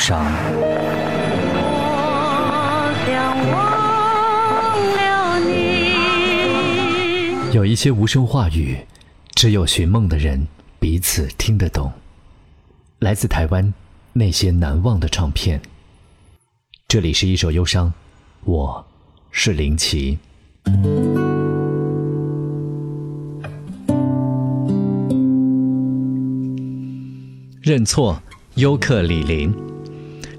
[0.00, 0.24] 伤。
[7.52, 8.78] 有一些无声话语，
[9.34, 10.46] 只有寻梦的人
[10.78, 11.92] 彼此听得懂。
[13.00, 13.74] 来自台湾
[14.14, 15.60] 那些难忘的唱片。
[16.88, 17.92] 这里是一首忧伤，
[18.44, 18.86] 我
[19.30, 20.18] 是林奇。
[27.60, 28.18] 认错，
[28.54, 29.54] 尤克里林。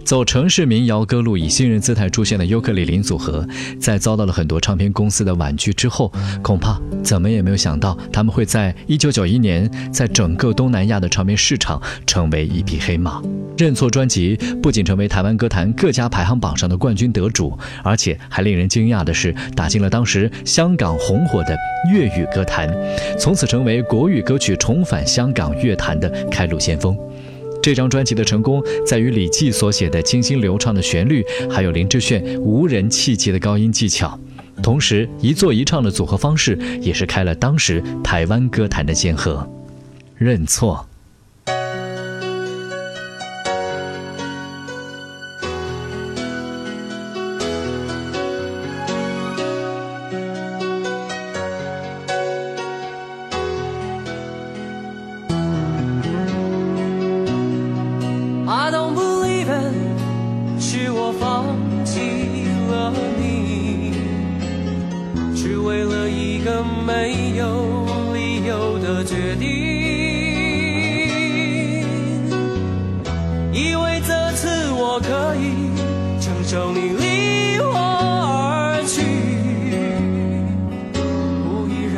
[0.04, 3.48] 走城市民谣歌路，以新人姿态出现的尤克里林组合，
[3.80, 13.22] 在遭到了很多唱片公司的婉拒之后，恐怕怎么也没有想到，他们会在1991年，在整个东南亚的唱片市场成为一匹黑马。
[13.58, 21.56] 认错专辑不仅成为台湾歌坛各家排行榜上的冠军得主，而且还令人惊讶的是，打进了当时香港红火的
[21.94, 22.70] 粤语歌坛，
[23.20, 26.98] 从此成为国语歌曲重返香港乐坛的开路先锋。
[27.62, 34.20] 这张专辑的成功在于李记所写的清新流畅的旋律，还有林志炫无人气节的高音技巧。
[34.64, 39.48] 同时，一作一唱的组合方式也是开了当时台湾歌坛的先河。
[40.18, 40.88] 认错。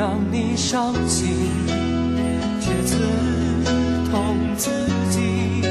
[0.04, 1.30] 让你伤心，
[2.60, 2.98] 却刺
[4.12, 4.70] 痛自
[5.10, 5.62] 己。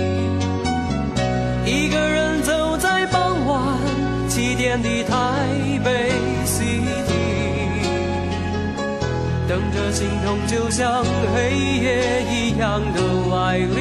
[1.66, 3.60] 一个人走在傍晚
[4.30, 5.12] 七点的台
[5.84, 6.12] 北
[6.46, 6.80] city，
[9.46, 11.04] 等着心痛就像
[11.34, 11.50] 黑
[11.82, 13.76] 夜一样的来临。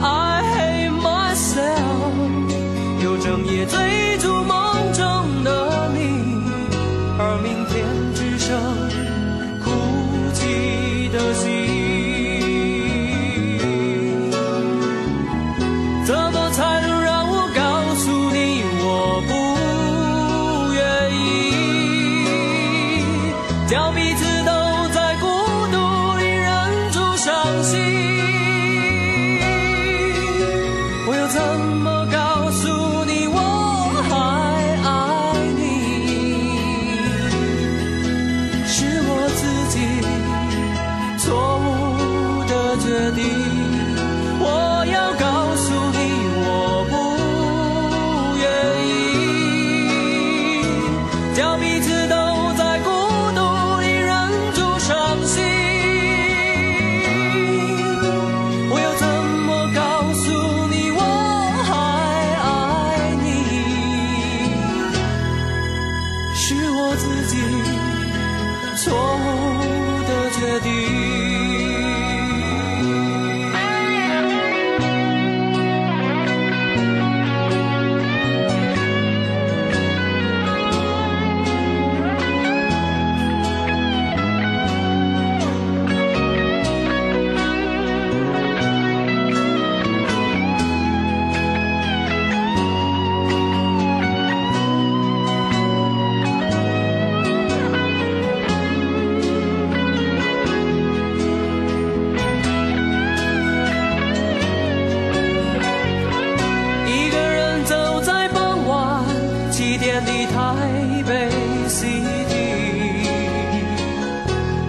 [0.00, 2.14] I hate myself，
[3.02, 3.97] 又整夜醉。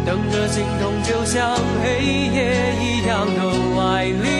[0.09, 2.03] 整个心痛就像黑
[2.33, 4.38] 夜一样的外力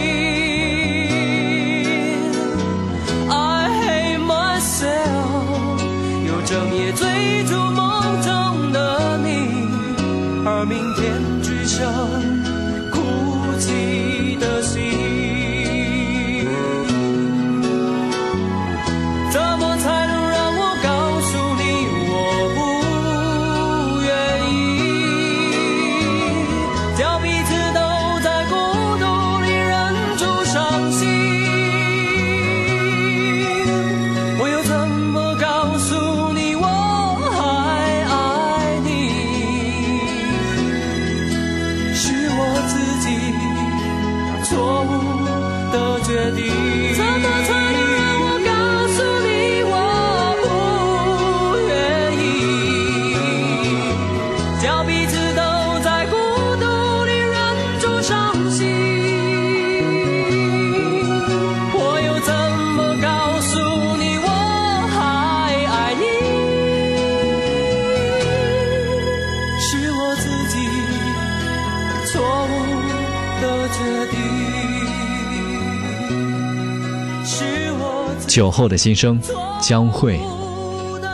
[78.27, 79.19] 酒后的心声，
[79.59, 80.19] 江蕙。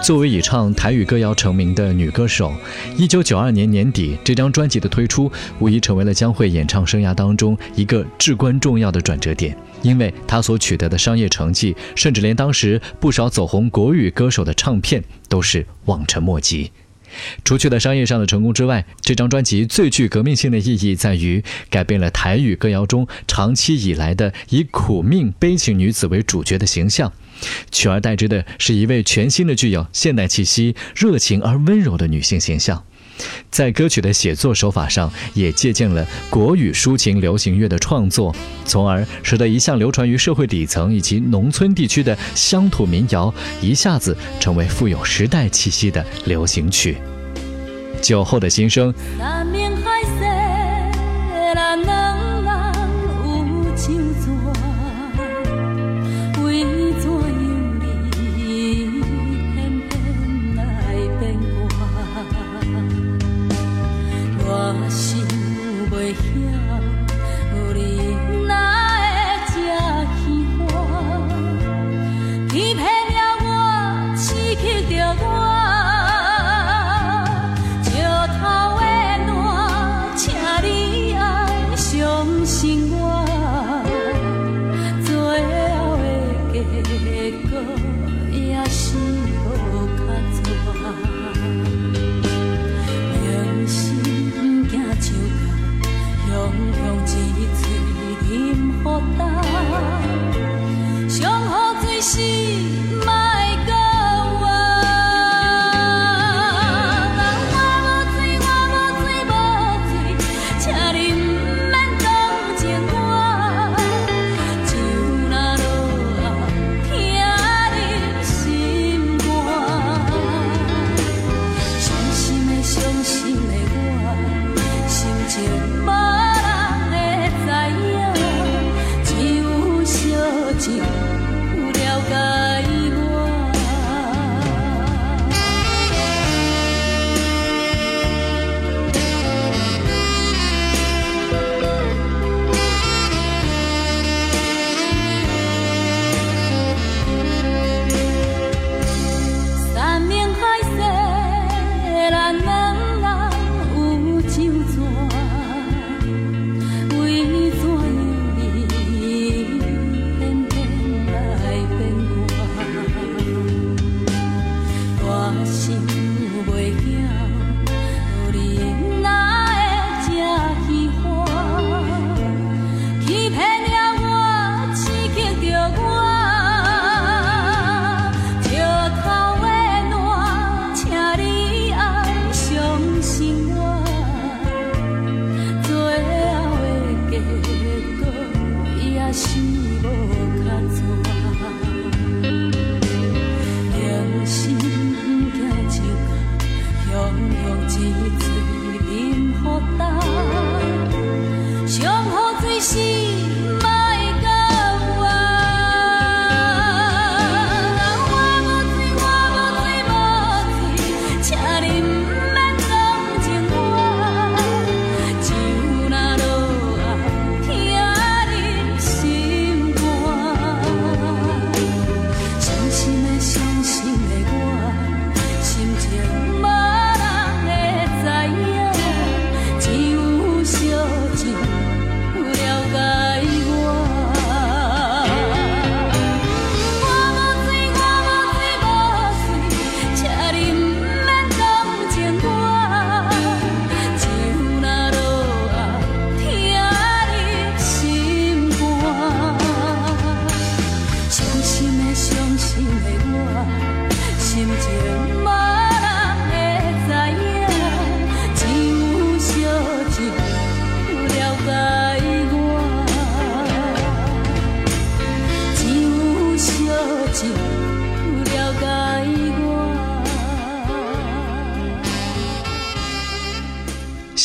[0.03, 2.53] 作为以唱台语歌谣成名的女歌手，
[2.95, 16.71] 一九九二年年底，这张专辑的推出无疑成为了江蕙演唱生涯当中一个至关重要的转折点，因为她所取得的商业成绩，甚至连当时不少走红国语歌手的唱片都是望尘莫及。
[17.43, 27.11] 除去了商业上的成功之外，这张专辑最具革命性的意义在于改变了台语歌谣中长期以来的以苦命悲情女子为主角的形象。
[27.71, 32.85] 取而代之的是一位全新的、具有现代气息、热情而温柔的女性形象。
[33.49, 38.35] 在歌曲的写作手法上，也借鉴了国语抒情流行乐的创作，
[38.65, 46.97] 从而使得一向流传于社会底层以及农村地区的乡土民谣，一下子成为富有时代气息的流行曲。
[48.01, 48.93] 酒后的心声。
[75.17, 75.44] Oh.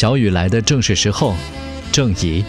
[0.01, 1.37] 小雨来的正是时候，
[1.93, 2.43] 郑怡。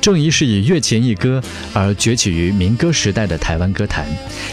[0.00, 1.42] 郑怡是以月前一歌
[1.72, 4.06] 而崛起于民歌时代的台湾歌坛，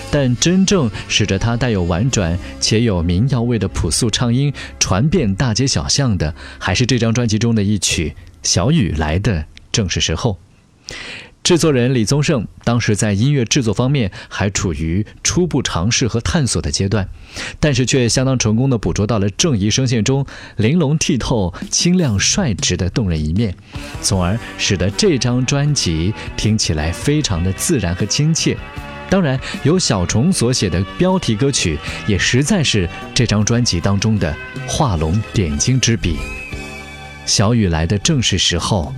[0.10, 8.10] 但真正使着她带有婉转且有民谣味的朴素唱音传遍大街小巷的，还是这张专辑中的一曲
[8.42, 10.40] 《小雨来的正是时候》。
[11.44, 17.10] 制作人李宗盛当时在音乐制作方面还处于初步尝试和探索的阶段，
[17.60, 20.26] 但是却相当成功的捕捉到了郑怡声线中
[20.58, 23.56] 玲珑剔透、清亮率直的动人一面，
[24.02, 28.56] 从而使得这张专辑听起来非常的自然和亲切。
[29.10, 34.34] 当然，由小虫所写的标题歌曲也实在是这张专辑当中的
[34.68, 36.18] 画龙点睛之笔。
[37.26, 38.94] 小雨来的正是时候。